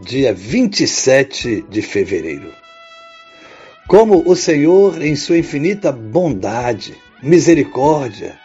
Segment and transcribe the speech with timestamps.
[0.00, 2.52] dia 27 de fevereiro.
[3.86, 8.38] Como o Senhor, em sua infinita bondade, misericórdia,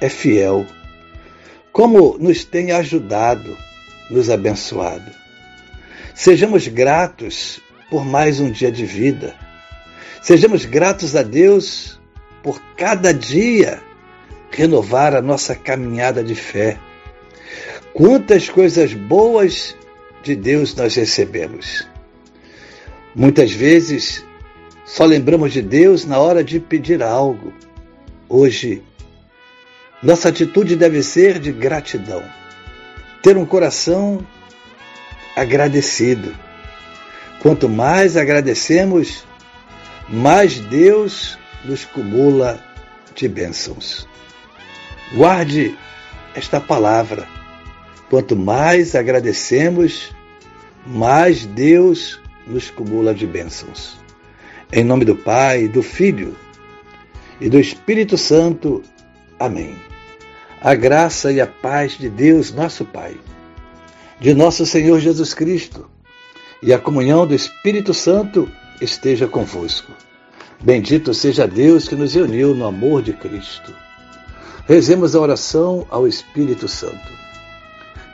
[0.00, 0.64] é fiel.
[1.72, 3.56] Como nos tem ajudado,
[4.10, 5.10] nos abençoado.
[6.14, 9.34] Sejamos gratos por mais um dia de vida.
[10.22, 12.00] Sejamos gratos a Deus
[12.42, 13.82] por cada dia
[14.50, 16.78] renovar a nossa caminhada de fé.
[17.92, 19.76] Quantas coisas boas
[20.26, 21.86] de Deus nós recebemos.
[23.14, 24.24] Muitas vezes
[24.84, 27.54] só lembramos de Deus na hora de pedir algo.
[28.28, 28.82] Hoje,
[30.02, 32.22] nossa atitude deve ser de gratidão.
[33.22, 34.26] Ter um coração
[35.36, 36.34] agradecido.
[37.40, 39.24] Quanto mais agradecemos,
[40.08, 42.60] mais Deus nos cumula
[43.14, 44.08] de bênçãos.
[45.14, 45.78] Guarde
[46.34, 47.28] esta palavra.
[48.10, 50.15] Quanto mais agradecemos,
[50.86, 53.96] mais Deus nos cumula de bênçãos.
[54.72, 56.36] Em nome do Pai, do Filho
[57.40, 58.82] e do Espírito Santo.
[59.38, 59.76] Amém.
[60.60, 63.16] A graça e a paz de Deus, nosso Pai,
[64.20, 65.88] de nosso Senhor Jesus Cristo
[66.62, 68.50] e a comunhão do Espírito Santo
[68.80, 69.92] esteja convosco.
[70.62, 73.74] Bendito seja Deus que nos uniu no amor de Cristo.
[74.66, 77.12] Rezemos a oração ao Espírito Santo.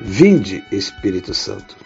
[0.00, 1.85] Vinde, Espírito Santo.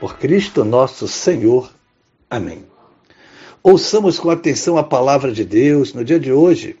[0.00, 1.72] por Cristo nosso Senhor.
[2.28, 2.64] Amém.
[3.62, 6.76] Ouçamos com atenção a palavra de Deus no dia de hoje.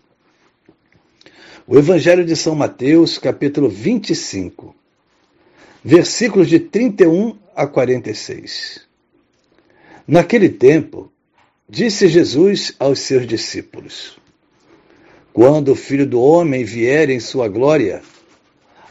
[1.66, 4.74] O Evangelho de São Mateus, capítulo 25,
[5.82, 8.86] versículos de 31 a 46.
[10.06, 11.10] Naquele tempo,
[11.68, 14.16] disse Jesus aos seus discípulos:
[15.32, 18.02] Quando o Filho do Homem vier em sua glória,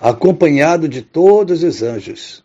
[0.02, 2.45] acompanhado de todos os anjos,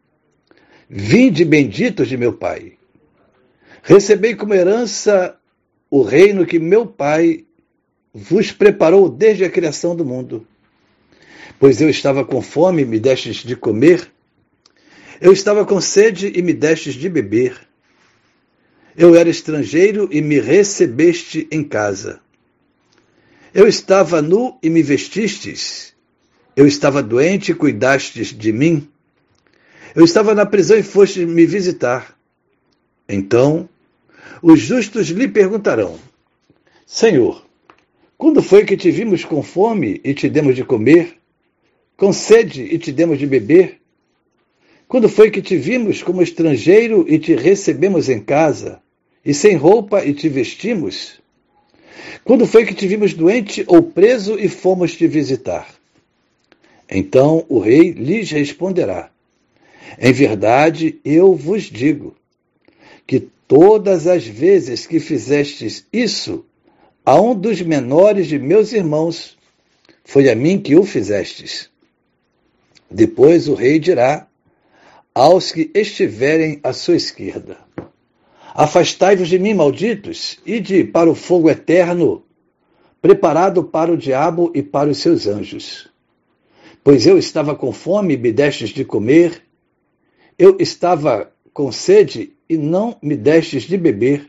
[0.93, 2.73] Vinde benditos de meu Pai.
[3.81, 5.37] Recebei como herança
[5.89, 7.45] o reino que meu Pai
[8.13, 10.45] vos preparou desde a criação do mundo.
[11.57, 14.11] Pois eu estava com fome e me destes de comer,
[15.21, 17.57] eu estava com sede e me destes de beber.
[18.93, 22.19] Eu era estrangeiro e me recebeste em casa.
[23.53, 25.93] Eu estava nu e me vestistes.
[26.53, 28.91] Eu estava doente e cuidastes de mim.
[29.93, 32.15] Eu estava na prisão e foste me visitar.
[33.07, 33.67] Então,
[34.41, 35.99] os justos lhe perguntarão:
[36.85, 37.45] Senhor,
[38.17, 41.17] quando foi que te vimos com fome e te demos de comer,
[41.97, 43.79] com sede e te demos de beber?
[44.87, 48.81] Quando foi que te vimos como estrangeiro e te recebemos em casa,
[49.25, 51.19] e sem roupa e te vestimos?
[52.23, 55.67] Quando foi que te vimos doente ou preso e fomos te visitar?
[56.89, 59.09] Então o rei lhes responderá:
[59.99, 62.15] em verdade, eu vos digo
[63.05, 66.45] que todas as vezes que fizestes isso
[67.05, 69.37] a um dos menores de meus irmãos,
[70.03, 71.69] foi a mim que o fizestes.
[72.89, 74.27] Depois o rei dirá
[75.13, 77.57] aos que estiverem à sua esquerda:
[78.53, 82.23] Afastai-vos de mim, malditos, ide para o fogo eterno,
[83.01, 85.89] preparado para o diabo e para os seus anjos.
[86.83, 89.41] Pois eu estava com fome e me destes de comer,
[90.41, 94.27] eu estava com sede e não me destes de beber.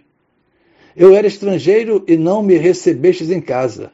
[0.94, 3.90] Eu era estrangeiro e não me recebestes em casa.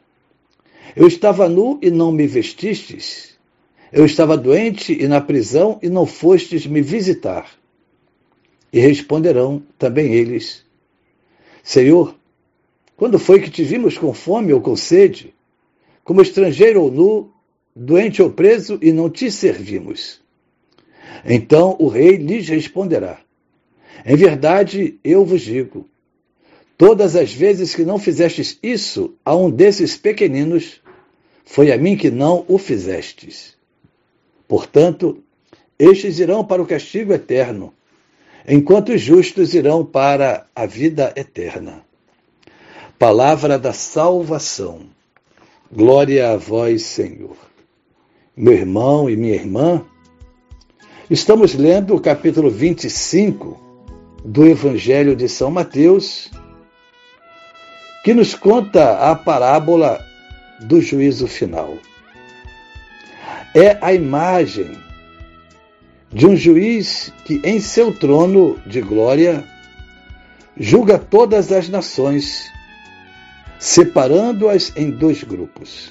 [0.97, 3.37] Eu estava nu e não me vestistes.
[3.89, 7.49] Eu estava doente e na prisão e não fostes me visitar.
[8.73, 10.65] E responderão também eles:
[11.63, 12.13] Senhor,
[12.97, 15.33] quando foi que te vimos com fome ou com sede,
[16.03, 17.33] como estrangeiro ou nu,
[17.73, 20.19] doente ou preso e não te servimos?
[21.25, 23.19] Então o rei lhes responderá:
[24.05, 25.87] Em verdade, eu vos digo,
[26.77, 30.81] todas as vezes que não fizestes isso a um desses pequeninos,
[31.45, 33.57] foi a mim que não o fizestes.
[34.47, 35.23] Portanto,
[35.77, 37.73] estes irão para o castigo eterno,
[38.47, 41.83] enquanto os justos irão para a vida eterna.
[42.97, 44.81] Palavra da salvação.
[45.71, 47.37] Glória a vós, Senhor.
[48.35, 49.85] Meu irmão e minha irmã,
[51.09, 53.59] estamos lendo o capítulo 25
[54.23, 56.29] do Evangelho de São Mateus,
[58.03, 59.99] que nos conta a parábola
[60.61, 61.77] do juízo final.
[63.55, 64.77] É a imagem
[66.13, 69.43] de um juiz que, em seu trono de glória,
[70.55, 72.51] julga todas as nações,
[73.57, 75.89] separando-as em dois grupos.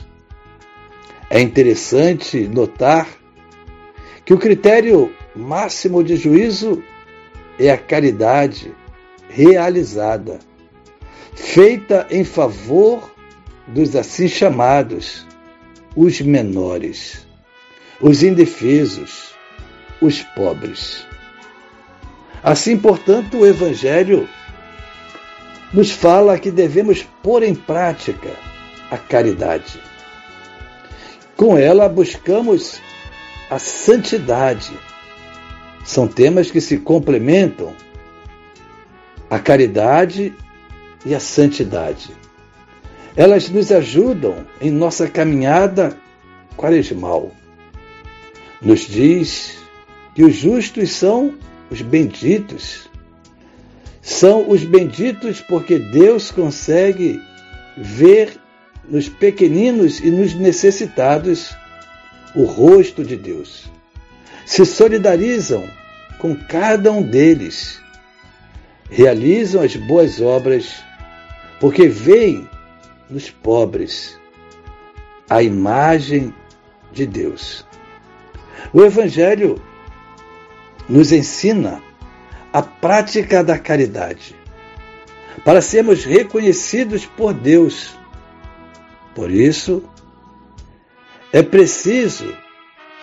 [1.29, 3.18] É interessante notar
[4.29, 6.85] que o critério máximo de juízo
[7.59, 8.75] é a caridade
[9.31, 10.39] realizada,
[11.35, 13.11] feita em favor
[13.67, 15.27] dos assim chamados,
[15.97, 17.27] os menores,
[18.03, 19.31] os indefesos,
[19.99, 21.07] os pobres.
[22.43, 24.29] Assim, portanto, o Evangelho
[25.73, 28.37] nos fala que devemos pôr em prática
[28.91, 29.81] a caridade.
[31.35, 32.79] Com ela buscamos
[33.51, 34.79] a santidade.
[35.85, 37.75] São temas que se complementam
[39.31, 40.35] a caridade
[41.05, 42.11] e a santidade.
[43.17, 45.97] Elas nos ajudam em nossa caminhada
[46.57, 47.33] quaresmal.
[48.61, 49.59] Nos diz
[50.15, 51.35] que os justos são
[51.71, 52.89] os benditos.
[54.03, 57.21] São os benditos porque Deus consegue
[57.77, 58.39] ver
[58.89, 61.55] nos pequeninos e nos necessitados
[62.35, 63.71] o rosto de Deus.
[64.45, 65.69] Se solidarizam
[66.19, 67.81] com cada um deles.
[68.91, 70.83] Realizam as boas obras
[71.61, 72.49] porque veem
[73.11, 74.19] nos pobres
[75.29, 76.33] a imagem
[76.93, 77.67] de Deus.
[78.73, 79.61] O Evangelho
[80.89, 81.83] nos ensina
[82.53, 84.35] a prática da caridade
[85.45, 87.97] para sermos reconhecidos por Deus.
[89.15, 89.83] Por isso,
[91.33, 92.35] é preciso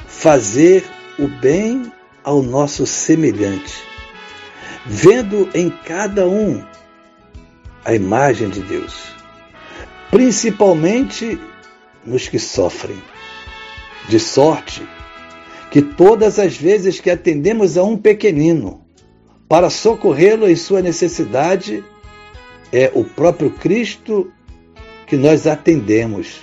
[0.07, 0.83] fazer
[1.19, 1.91] o bem
[2.23, 3.83] ao nosso semelhante,
[4.85, 6.63] vendo em cada um
[7.83, 9.15] a imagem de Deus
[10.15, 11.37] principalmente
[12.05, 12.95] nos que sofrem.
[14.07, 14.87] De sorte
[15.69, 18.85] que todas as vezes que atendemos a um pequenino
[19.49, 21.83] para socorrê-lo em sua necessidade,
[22.71, 24.31] é o próprio Cristo
[25.05, 26.39] que nós atendemos,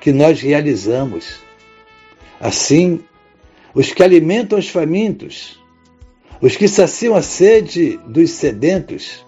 [0.00, 1.40] que nós realizamos.
[2.40, 3.00] Assim,
[3.74, 5.60] os que alimentam os famintos,
[6.40, 9.24] os que saciam a sede dos sedentos,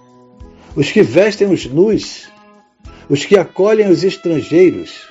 [0.76, 2.30] os que vestem os nus,
[3.08, 5.08] os que acolhem os estrangeiros,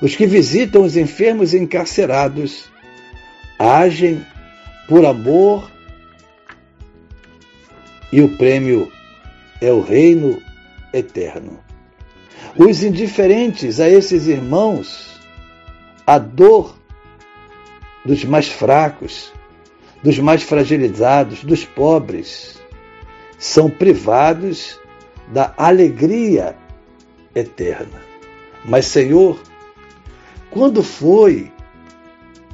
[0.00, 2.64] os que visitam os enfermos e encarcerados,
[3.58, 4.24] agem
[4.88, 5.70] por amor
[8.12, 8.90] e o prêmio
[9.60, 10.40] é o reino
[10.92, 11.65] eterno.
[12.58, 15.20] Os indiferentes a esses irmãos,
[16.06, 16.74] a dor
[18.04, 19.32] dos mais fracos,
[20.02, 22.58] dos mais fragilizados, dos pobres,
[23.38, 24.80] são privados
[25.28, 26.56] da alegria
[27.34, 28.00] eterna.
[28.64, 29.38] Mas, Senhor,
[30.50, 31.52] quando foi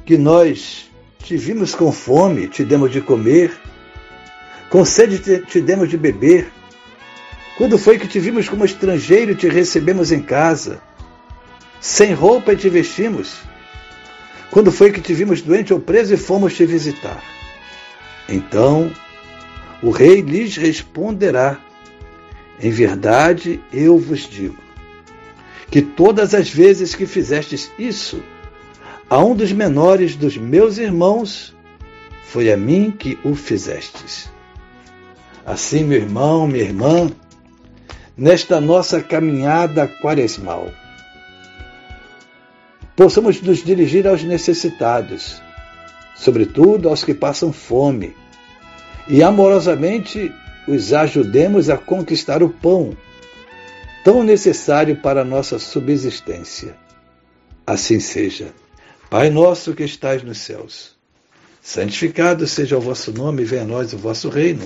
[0.05, 3.57] que nós te vimos com fome, te demos de comer,
[4.69, 6.51] com sede te, demos de beber?
[7.57, 10.81] Quando foi que te vimos como estrangeiro e te recebemos em casa?
[11.79, 13.41] Sem roupa e te vestimos?
[14.49, 17.23] Quando foi que te vimos doente ou preso e fomos te visitar?
[18.27, 18.91] Então
[19.81, 21.59] o rei lhes responderá:
[22.59, 24.57] Em verdade eu vos digo
[25.69, 28.23] que todas as vezes que fizestes isso
[29.09, 31.55] a um dos menores dos meus irmãos,
[32.23, 34.31] foi a mim que o fizestes.
[35.45, 37.11] Assim, meu irmão, minha irmã,
[38.17, 40.71] nesta nossa caminhada quaresmal,
[42.95, 45.41] possamos nos dirigir aos necessitados,
[46.15, 48.15] sobretudo aos que passam fome,
[49.07, 50.31] e amorosamente
[50.67, 52.95] os ajudemos a conquistar o pão,
[54.03, 56.75] tão necessário para a nossa subsistência.
[57.65, 58.53] Assim seja.
[59.09, 60.95] Pai nosso que estais nos céus,
[61.61, 64.65] santificado seja o vosso nome, venha a nós o vosso reino.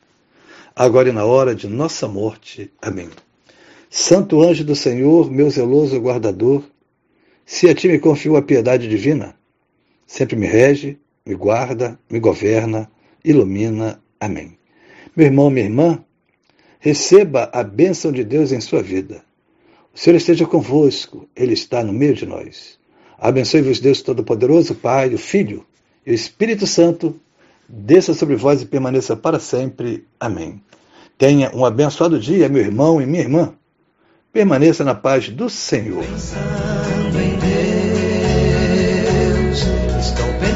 [0.75, 2.71] agora e na hora de nossa morte.
[2.81, 3.09] Amém.
[3.89, 6.63] Santo anjo do Senhor, meu zeloso guardador,
[7.45, 9.35] se a ti me confio a piedade divina,
[10.07, 12.89] sempre me rege, me guarda, me governa,
[13.23, 14.01] ilumina.
[14.19, 14.57] Amém.
[15.15, 16.05] Meu irmão, minha irmã,
[16.79, 19.23] receba a bênção de Deus em sua vida.
[19.93, 22.79] O Senhor esteja convosco, Ele está no meio de nós.
[23.17, 25.65] Abençoe-vos, Deus Todo-Poderoso, Pai, o Filho
[26.05, 27.19] e o Espírito Santo,
[27.71, 30.05] desça sobre vós e permaneça para sempre.
[30.19, 30.61] Amém.
[31.17, 33.53] Tenha um abençoado dia, meu irmão e minha irmã.
[34.33, 36.03] Permaneça na paz do Senhor.
[36.03, 37.37] Pensando em
[39.47, 39.59] Deus,
[39.99, 40.50] estou pensando